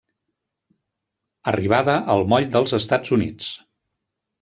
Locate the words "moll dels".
2.33-2.77